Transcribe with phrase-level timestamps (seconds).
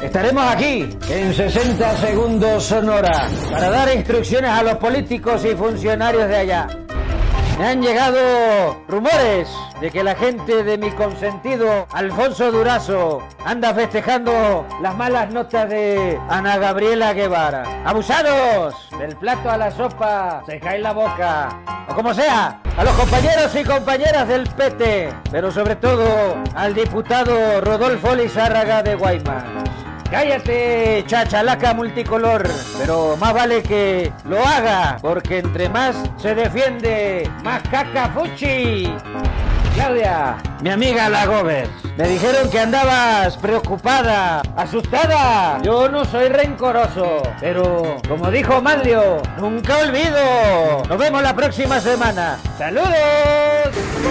[0.00, 6.36] Estaremos aquí en 60 segundos sonora para dar instrucciones a los políticos y funcionarios de
[6.36, 6.68] allá.
[7.58, 9.48] Me han llegado rumores
[9.80, 16.20] de que la gente de mi consentido, Alfonso Durazo, anda festejando las malas notas de
[16.28, 17.64] Ana Gabriela Guevara.
[17.84, 18.88] ¡Abusados!
[18.96, 21.48] Del plato a la sopa se cae la boca.
[21.88, 27.60] O como sea, a los compañeros y compañeras del PT, pero sobre todo al diputado
[27.60, 29.42] Rodolfo Lizárraga de Guaymas.
[30.10, 32.48] Cállate, chachalaca multicolor,
[32.78, 38.90] pero más vale que lo haga, porque entre más se defiende, más caca fuchi.
[39.74, 41.26] Claudia, mi amiga La
[41.98, 45.60] me dijeron que andabas preocupada, asustada.
[45.62, 50.82] Yo no soy rencoroso, pero como dijo Manlio, nunca olvido.
[50.88, 52.38] Nos vemos la próxima semana.
[52.56, 54.07] ¡Saludos!